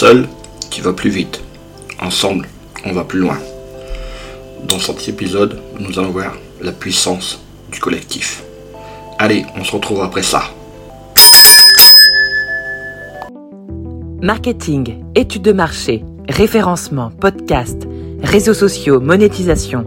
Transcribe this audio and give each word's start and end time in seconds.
Seul, 0.00 0.28
tu 0.70 0.80
vas 0.80 0.92
plus 0.92 1.10
vite. 1.10 1.42
Ensemble, 2.00 2.46
on 2.84 2.92
va 2.92 3.02
plus 3.02 3.18
loin. 3.18 3.36
Dans 4.68 4.78
cet 4.78 5.08
épisode, 5.08 5.60
nous 5.80 5.98
allons 5.98 6.10
voir 6.10 6.36
la 6.60 6.70
puissance 6.70 7.42
du 7.72 7.80
collectif. 7.80 8.44
Allez, 9.18 9.44
on 9.56 9.64
se 9.64 9.72
retrouve 9.72 10.02
après 10.02 10.22
ça. 10.22 10.42
Marketing, 14.22 15.02
études 15.16 15.42
de 15.42 15.50
marché, 15.50 16.04
référencement, 16.28 17.10
podcast, 17.10 17.88
réseaux 18.22 18.54
sociaux, 18.54 19.00
monétisation. 19.00 19.84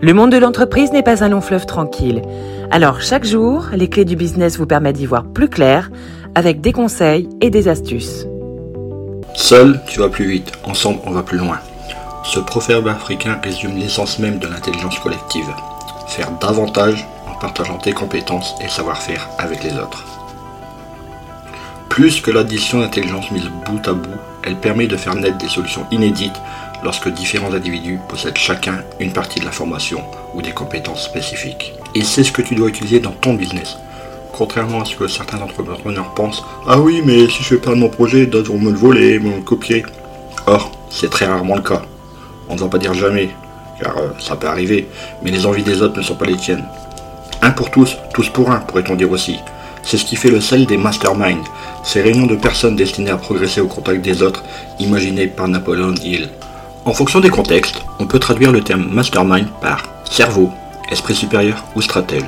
Le 0.00 0.14
monde 0.14 0.32
de 0.32 0.38
l'entreprise 0.38 0.92
n'est 0.92 1.02
pas 1.02 1.22
un 1.22 1.28
long 1.28 1.42
fleuve 1.42 1.66
tranquille. 1.66 2.22
Alors 2.70 3.02
chaque 3.02 3.26
jour, 3.26 3.66
les 3.74 3.90
clés 3.90 4.06
du 4.06 4.16
business 4.16 4.56
vous 4.56 4.66
permettent 4.66 4.96
d'y 4.96 5.04
voir 5.04 5.24
plus 5.24 5.50
clair 5.50 5.90
avec 6.34 6.62
des 6.62 6.72
conseils 6.72 7.28
et 7.42 7.50
des 7.50 7.68
astuces. 7.68 8.26
Seul, 9.34 9.80
tu 9.86 9.98
vas 9.98 10.08
plus 10.08 10.26
vite. 10.26 10.52
Ensemble, 10.62 11.00
on 11.04 11.10
va 11.10 11.24
plus 11.24 11.38
loin. 11.38 11.58
Ce 12.22 12.38
proverbe 12.38 12.86
africain 12.86 13.38
résume 13.42 13.76
l'essence 13.76 14.20
même 14.20 14.38
de 14.38 14.46
l'intelligence 14.46 14.98
collective. 15.00 15.52
Faire 16.06 16.30
davantage 16.40 17.04
en 17.26 17.34
partageant 17.34 17.78
tes 17.78 17.92
compétences 17.92 18.54
et 18.64 18.68
savoir-faire 18.68 19.28
avec 19.38 19.64
les 19.64 19.72
autres. 19.76 20.04
Plus 21.88 22.20
que 22.20 22.30
l'addition 22.30 22.80
d'intelligence 22.80 23.30
mise 23.32 23.50
bout 23.66 23.86
à 23.88 23.92
bout, 23.92 24.18
elle 24.44 24.56
permet 24.56 24.86
de 24.86 24.96
faire 24.96 25.16
naître 25.16 25.38
des 25.38 25.48
solutions 25.48 25.86
inédites 25.90 26.40
lorsque 26.84 27.08
différents 27.08 27.52
individus 27.52 27.98
possèdent 28.08 28.38
chacun 28.38 28.82
une 29.00 29.12
partie 29.12 29.40
de 29.40 29.44
l'information 29.44 30.02
ou 30.34 30.42
des 30.42 30.52
compétences 30.52 31.04
spécifiques. 31.04 31.74
Et 31.96 32.04
c'est 32.04 32.24
ce 32.24 32.32
que 32.32 32.42
tu 32.42 32.54
dois 32.54 32.68
utiliser 32.68 33.00
dans 33.00 33.12
ton 33.12 33.34
business. 33.34 33.78
Contrairement 34.36 34.82
à 34.82 34.84
ce 34.84 34.96
que 34.96 35.06
certains 35.06 35.40
entrepreneurs 35.40 36.12
pensent, 36.14 36.42
ah 36.66 36.80
oui, 36.80 37.02
mais 37.04 37.28
si 37.28 37.44
je 37.44 37.50
fais 37.50 37.56
perdre 37.56 37.78
mon 37.78 37.88
projet, 37.88 38.26
d'autres 38.26 38.50
vont 38.50 38.58
me 38.58 38.72
le 38.72 38.76
voler, 38.76 39.20
me 39.20 39.36
le 39.36 39.42
copier. 39.42 39.84
Or, 40.48 40.72
c'est 40.90 41.08
très 41.08 41.26
rarement 41.26 41.54
le 41.54 41.62
cas. 41.62 41.82
On 42.48 42.56
ne 42.56 42.60
va 42.60 42.66
pas 42.66 42.78
dire 42.78 42.94
jamais, 42.94 43.30
car 43.80 43.96
euh, 43.96 44.08
ça 44.18 44.34
peut 44.34 44.48
arriver, 44.48 44.88
mais 45.22 45.30
les 45.30 45.46
envies 45.46 45.62
des 45.62 45.82
autres 45.82 45.96
ne 45.98 46.02
sont 46.02 46.16
pas 46.16 46.26
les 46.26 46.36
tiennes. 46.36 46.64
Un 47.42 47.52
pour 47.52 47.70
tous, 47.70 47.96
tous 48.12 48.28
pour 48.28 48.50
un, 48.50 48.58
pourrait-on 48.58 48.96
dire 48.96 49.12
aussi. 49.12 49.38
C'est 49.84 49.98
ce 49.98 50.04
qui 50.04 50.16
fait 50.16 50.30
le 50.30 50.40
sel 50.40 50.66
des 50.66 50.78
masterminds, 50.78 51.44
ces 51.84 52.02
réunions 52.02 52.26
de 52.26 52.34
personnes 52.34 52.74
destinées 52.74 53.12
à 53.12 53.16
progresser 53.16 53.60
au 53.60 53.68
contact 53.68 54.02
des 54.02 54.20
autres, 54.20 54.42
imaginées 54.80 55.28
par 55.28 55.46
Napoleon 55.46 55.94
Hill. 56.02 56.28
En 56.84 56.92
fonction 56.92 57.20
des 57.20 57.30
contextes, 57.30 57.82
on 58.00 58.06
peut 58.06 58.18
traduire 58.18 58.50
le 58.50 58.62
terme 58.62 58.88
mastermind 58.90 59.46
par 59.60 59.84
cerveau, 60.10 60.50
esprit 60.90 61.14
supérieur 61.14 61.62
ou 61.76 61.82
stratège. 61.82 62.24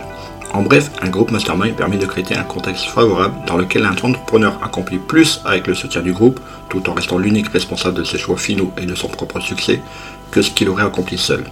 En 0.57 0.63
bref, 0.63 0.91
un 1.03 1.11
groupe 1.11 1.33
mastermind 1.33 1.77
permet 1.77 1.99
de 1.99 2.07
créer 2.07 2.35
un 2.35 2.43
contexte 2.43 2.87
favorable 2.87 3.35
dans 3.47 3.59
lequel 3.59 3.85
un 3.85 3.91
entrepreneur 3.91 4.59
accomplit 4.65 4.97
plus 4.97 5.43
avec 5.45 5.67
le 5.67 5.75
soutien 5.75 6.01
du 6.01 6.15
groupe, 6.15 6.41
tout 6.71 6.89
en 6.89 6.95
restant 6.95 7.19
l'unique 7.19 7.49
responsable 7.49 7.99
de 7.99 8.05
ses 8.05 8.17
choix 8.17 8.39
finaux 8.39 8.73
et 8.81 8.87
de 8.87 8.95
son 8.95 9.09
propre 9.09 9.39
succès, 9.39 9.83
que 10.31 10.41
ce 10.41 10.51
qu'il 10.51 10.71
aurait 10.71 10.85
accompli 10.85 11.19
seul. 11.19 11.45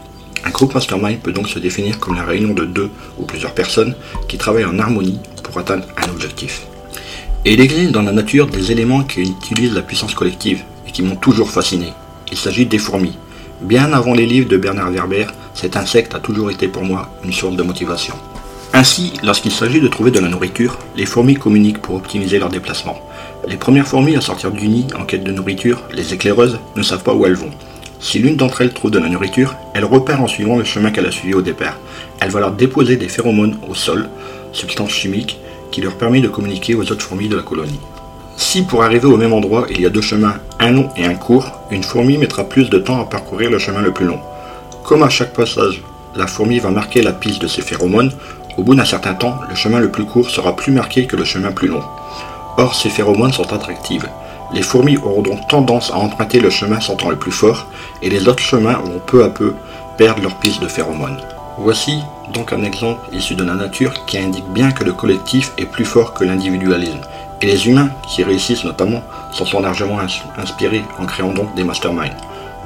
Un 0.43 0.49
groupe 0.49 0.73
mastermind 0.73 1.19
peut 1.19 1.33
donc 1.33 1.51
se 1.51 1.59
définir 1.59 2.01
comme 2.01 2.15
la 2.15 2.25
réunion 2.25 2.55
de 2.55 2.65
deux 2.65 2.91
ou 3.19 3.27
plusieurs 3.27 3.53
personnes 3.53 3.95
qui 4.27 4.39
travaillent 4.39 4.65
en 4.65 4.79
harmonie 4.79 5.21
pour 5.43 5.59
atteindre 5.59 5.85
un 5.99 6.09
objectif. 6.09 6.63
Et 7.45 7.53
il 7.53 7.61
existe 7.61 7.93
dans 7.93 8.01
la 8.01 8.13
nature 8.13 8.47
des 8.47 8.73
éléments 8.73 9.03
qui 9.03 9.21
utilisent 9.21 9.75
la 9.75 9.83
puissance 9.83 10.15
collective 10.15 10.63
et 10.89 10.93
qui 10.93 11.03
m'ont 11.03 11.17
toujours 11.17 11.51
fasciné. 11.51 11.93
Il 12.33 12.39
s'agit 12.39 12.65
des 12.65 12.79
fourmis. 12.79 13.19
Bien 13.61 13.93
avant 13.93 14.15
les 14.15 14.25
livres 14.25 14.49
de 14.49 14.57
Bernard 14.57 14.93
Werber, 14.93 15.27
cet 15.53 15.77
insecte 15.77 16.15
a 16.15 16.21
toujours 16.21 16.51
été 16.51 16.69
pour 16.69 16.85
moi 16.85 17.11
une 17.23 17.35
source 17.35 17.55
de 17.55 17.63
motivation. 17.63 18.15
Ainsi, 18.77 19.13
lorsqu'il 19.23 19.53
s'agit 19.53 19.81
de 19.81 19.87
trouver 19.87 20.11
de 20.11 20.19
la 20.19 20.29
nourriture, 20.29 20.81
les 20.97 21.07
fourmis 21.07 21.37
communiquent 21.37 21.81
pour 21.81 21.95
optimiser 21.95 22.41
leur 22.41 22.49
déplacement. 22.49 22.99
Les 23.47 23.57
premières 23.57 23.87
fourmis 23.87 24.17
à 24.17 24.21
sortir 24.21 24.51
du 24.51 24.67
nid 24.67 24.89
en 24.99 25.05
quête 25.05 25.23
de 25.23 25.31
nourriture, 25.31 25.85
les 25.93 26.13
éclaireuses, 26.13 26.59
ne 26.75 26.83
savent 26.83 27.05
pas 27.05 27.15
où 27.15 27.25
elles 27.25 27.37
vont. 27.37 27.53
Si 28.01 28.19
l'une 28.19 28.35
d'entre 28.35 28.63
elles 28.63 28.73
trouve 28.73 28.91
de 28.91 28.99
la 28.99 29.09
nourriture, 29.09 29.55
elle 29.75 29.85
repère 29.85 30.21
en 30.21 30.27
suivant 30.27 30.57
le 30.57 30.65
chemin 30.65 30.91
qu'elle 30.91 31.07
a 31.07 31.13
suivi 31.13 31.35
au 31.35 31.41
départ. 31.41 31.77
Elle 32.19 32.31
va 32.31 32.41
leur 32.41 32.51
déposer 32.51 32.97
des 32.97 33.07
phéromones 33.07 33.57
au 33.69 33.77
sol, 33.77 34.09
substance 34.51 34.91
chimique, 34.91 35.39
qui 35.71 35.81
leur 35.81 35.95
permet 35.95 36.21
de 36.21 36.27
communiquer 36.27 36.75
aux 36.75 36.91
autres 36.91 37.03
fourmis 37.03 37.29
de 37.29 37.37
la 37.37 37.43
colonie. 37.43 37.79
Si 38.37 38.63
pour 38.63 38.83
arriver 38.83 39.07
au 39.07 39.17
même 39.17 39.33
endroit 39.33 39.69
il 39.71 39.81
y 39.83 39.87
a 39.87 39.91
deux 39.91 40.01
chemins, 40.01 40.41
un 40.59 40.73
long 40.73 40.89
et 40.97 41.05
un 41.05 41.15
court, 41.15 41.61
une 41.71 41.85
fourmi 41.85 42.19
mettra 42.19 42.43
plus 42.43 42.71
de 42.71 42.79
temps 42.79 43.01
à 43.01 43.05
parcourir 43.05 43.51
le 43.51 43.61
chemin 43.61 43.83
le 43.83 43.93
plus 43.93 44.07
long. 44.07 44.19
Comme 44.83 45.05
à 45.05 45.09
chaque 45.09 45.33
passage, 45.33 45.81
la 46.17 46.27
fourmi 46.27 46.59
va 46.61 46.71
marquer 46.71 47.03
la 47.03 47.13
piste 47.13 47.43
de 47.43 47.49
ses 47.49 47.63
phéromones, 47.63 48.13
au 48.57 48.63
bout 48.63 48.75
d'un 48.75 48.85
certain 48.85 49.15
temps, 49.15 49.39
le 49.49 49.55
chemin 49.55 49.81
le 49.81 49.91
plus 49.91 50.05
court 50.05 50.31
sera 50.31 50.55
plus 50.55 50.73
marqué 50.73 51.07
que 51.07 51.17
le 51.17 51.25
chemin 51.25 51.53
plus 51.53 51.69
long. 51.69 51.83
Or, 52.57 52.75
ces 52.75 52.89
phéromones 52.89 53.33
sont 53.33 53.53
attractives. 53.53 54.09
Les 54.53 54.63
fourmis 54.63 54.97
auront 54.99 55.23
donc 55.23 55.49
tendance 55.49 55.91
à 55.91 55.97
emprunter 55.97 56.39
le 56.39 56.51
chemin 56.51 56.81
sentant 56.81 57.11
le 57.11 57.17
plus 57.17 57.33
fort, 57.33 57.67
et 58.03 58.11
les 58.11 58.29
autres 58.29 58.43
chemins 58.43 58.75
vont 58.75 59.01
peu 59.05 59.25
à 59.25 59.29
peu 59.29 59.55
perdre 59.97 60.23
leur 60.23 60.37
piste 60.37 60.63
de 60.63 60.69
phéromones. 60.69 61.21
Voici 61.59 62.03
donc 62.33 62.53
un 62.53 62.63
exemple 62.63 63.09
issu 63.13 63.35
de 63.35 63.45
la 63.45 63.55
nature 63.55 64.05
qui 64.07 64.19
indique 64.19 64.49
bien 64.49 64.71
que 64.71 64.85
le 64.85 64.93
collectif 64.93 65.53
est 65.59 65.67
plus 65.67 65.85
fort 65.85 66.15
que 66.15 66.25
l'individualisme. 66.25 67.01
Et 67.43 67.47
les 67.47 67.67
humains, 67.69 67.91
qui 68.09 68.23
réussissent 68.23 68.65
notamment, 68.65 69.03
s'en 69.33 69.45
sont 69.45 69.61
largement 69.61 69.99
inspirés 70.39 70.85
en 70.99 71.07
créant 71.07 71.33
donc 71.33 71.55
des 71.55 71.65
masterminds. 71.65 72.17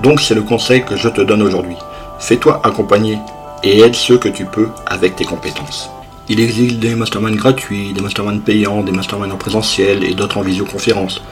Donc 0.02 0.20
c'est 0.20 0.34
le 0.34 0.42
conseil 0.42 0.84
que 0.84 0.96
je 0.96 1.08
te 1.08 1.20
donne 1.20 1.42
aujourd'hui. 1.42 1.76
Fais-toi 2.18 2.60
accompagner 2.64 3.18
et 3.62 3.80
aide 3.80 3.94
ceux 3.94 4.18
que 4.18 4.28
tu 4.28 4.44
peux 4.44 4.68
avec 4.86 5.16
tes 5.16 5.24
compétences. 5.24 5.90
Il 6.28 6.40
existe 6.40 6.78
des 6.78 6.94
masterminds 6.94 7.36
gratuits, 7.36 7.92
des 7.94 8.02
masterminds 8.02 8.40
payants, 8.40 8.82
des 8.82 8.92
masterminds 8.92 9.32
en 9.32 9.38
présentiel 9.38 10.04
et 10.04 10.14
d'autres 10.14 10.38
en 10.38 10.42
visioconférence. 10.42 11.22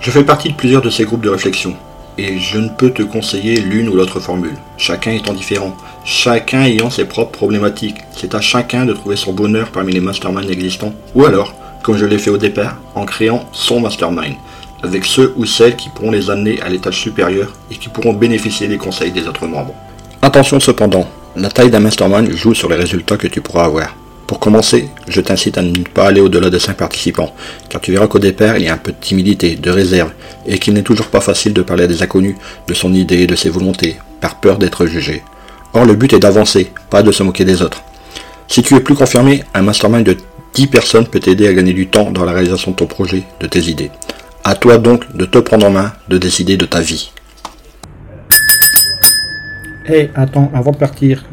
Je 0.00 0.10
fais 0.10 0.24
partie 0.24 0.50
de 0.50 0.56
plusieurs 0.56 0.80
de 0.80 0.88
ces 0.88 1.04
groupes 1.04 1.20
de 1.20 1.28
réflexion 1.28 1.76
et 2.16 2.38
je 2.38 2.58
ne 2.58 2.68
peux 2.68 2.90
te 2.90 3.02
conseiller 3.02 3.60
l'une 3.60 3.88
ou 3.88 3.94
l'autre 3.94 4.20
formule, 4.20 4.56
chacun 4.76 5.12
étant 5.12 5.32
différent, 5.32 5.76
chacun 6.04 6.62
ayant 6.62 6.90
ses 6.90 7.04
propres 7.04 7.32
problématiques. 7.32 7.98
C'est 8.16 8.34
à 8.34 8.40
chacun 8.40 8.84
de 8.84 8.92
trouver 8.92 9.16
son 9.16 9.32
bonheur 9.32 9.70
parmi 9.70 9.92
les 9.92 10.00
masterminds 10.00 10.48
existants, 10.48 10.92
ou 11.14 11.24
alors, 11.24 11.54
comme 11.82 11.96
je 11.96 12.04
l'ai 12.06 12.18
fait 12.18 12.30
au 12.30 12.38
départ, 12.38 12.76
en 12.94 13.04
créant 13.04 13.46
son 13.52 13.80
mastermind, 13.80 14.34
avec 14.82 15.04
ceux 15.04 15.32
ou 15.36 15.46
celles 15.46 15.76
qui 15.76 15.88
pourront 15.88 16.10
les 16.10 16.30
amener 16.30 16.60
à 16.62 16.68
l'étage 16.68 17.00
supérieur 17.00 17.52
et 17.70 17.76
qui 17.76 17.88
pourront 17.88 18.12
bénéficier 18.12 18.68
des 18.68 18.78
conseils 18.78 19.12
des 19.12 19.26
autres 19.26 19.46
membres. 19.46 19.74
Attention 20.22 20.60
cependant, 20.60 21.06
la 21.36 21.48
taille 21.48 21.70
d'un 21.70 21.80
mastermind 21.80 22.30
joue 22.32 22.54
sur 22.54 22.68
les 22.68 22.76
résultats 22.76 23.16
que 23.16 23.26
tu 23.26 23.40
pourras 23.40 23.64
avoir. 23.64 23.96
Pour 24.26 24.38
commencer, 24.38 24.88
je 25.08 25.20
t'incite 25.20 25.58
à 25.58 25.62
ne 25.62 25.72
pas 25.82 26.06
aller 26.06 26.20
au-delà 26.20 26.50
de 26.50 26.58
5 26.58 26.76
participants, 26.76 27.34
car 27.68 27.80
tu 27.80 27.92
verras 27.92 28.06
qu'au 28.06 28.18
départ, 28.18 28.56
il 28.56 28.64
y 28.64 28.68
a 28.68 28.74
un 28.74 28.78
peu 28.78 28.92
de 28.92 28.96
timidité, 29.00 29.56
de 29.56 29.70
réserve, 29.70 30.12
et 30.46 30.58
qu'il 30.58 30.74
n'est 30.74 30.82
toujours 30.82 31.08
pas 31.08 31.20
facile 31.20 31.52
de 31.52 31.62
parler 31.62 31.84
à 31.84 31.86
des 31.88 32.02
inconnus 32.02 32.36
de 32.68 32.74
son 32.74 32.94
idée 32.94 33.26
de 33.26 33.34
ses 33.34 33.48
volontés, 33.48 33.96
par 34.20 34.40
peur 34.40 34.58
d'être 34.58 34.86
jugé. 34.86 35.22
Or, 35.72 35.84
le 35.84 35.94
but 35.94 36.12
est 36.12 36.20
d'avancer, 36.20 36.70
pas 36.90 37.02
de 37.02 37.12
se 37.12 37.22
moquer 37.22 37.44
des 37.44 37.62
autres. 37.62 37.82
Si 38.46 38.62
tu 38.62 38.74
es 38.74 38.80
plus 38.80 38.94
confirmé, 38.94 39.44
un 39.54 39.62
mastermind 39.62 40.04
de 40.04 40.16
10 40.54 40.66
personnes 40.66 41.06
peut 41.06 41.20
t'aider 41.20 41.46
à 41.46 41.52
gagner 41.52 41.72
du 41.72 41.86
temps 41.86 42.10
dans 42.10 42.24
la 42.24 42.32
réalisation 42.32 42.72
de 42.72 42.76
ton 42.76 42.86
projet, 42.86 43.22
de 43.40 43.46
tes 43.46 43.62
idées. 43.62 43.90
À 44.42 44.54
toi 44.54 44.78
donc 44.78 45.16
de 45.16 45.26
te 45.26 45.38
prendre 45.38 45.66
en 45.66 45.70
main, 45.70 45.92
de 46.08 46.18
décider 46.18 46.56
de 46.56 46.66
ta 46.66 46.80
vie. 46.80 47.12
Hé, 49.88 50.10
attends, 50.14 50.50
avant 50.52 50.72
de 50.72 50.76
partir, 50.76 51.24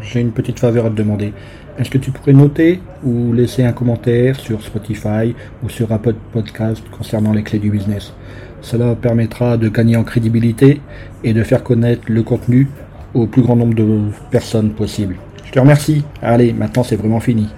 j'ai 0.00 0.20
une 0.20 0.32
petite 0.32 0.58
faveur 0.58 0.86
à 0.86 0.90
te 0.90 0.94
demander. 0.94 1.34
Est-ce 1.78 1.90
que 1.90 1.98
tu 1.98 2.10
pourrais 2.10 2.32
noter 2.32 2.80
ou 3.04 3.34
laisser 3.34 3.62
un 3.62 3.72
commentaire 3.72 4.36
sur 4.40 4.62
Spotify 4.62 5.34
ou 5.62 5.68
sur 5.68 5.92
Apple 5.92 6.14
Podcast 6.32 6.82
concernant 6.90 7.34
les 7.34 7.42
clés 7.42 7.58
du 7.58 7.70
business? 7.70 8.14
Cela 8.62 8.94
permettra 8.94 9.58
de 9.58 9.68
gagner 9.68 9.96
en 9.96 10.04
crédibilité 10.04 10.80
et 11.24 11.34
de 11.34 11.42
faire 11.42 11.62
connaître 11.62 12.02
le 12.08 12.22
contenu 12.22 12.68
au 13.12 13.26
plus 13.26 13.42
grand 13.42 13.56
nombre 13.56 13.74
de 13.74 13.86
personnes 14.30 14.70
possible. 14.70 15.16
Je 15.44 15.52
te 15.52 15.58
remercie. 15.58 16.02
Allez, 16.22 16.54
maintenant 16.54 16.82
c'est 16.82 16.96
vraiment 16.96 17.20
fini. 17.20 17.48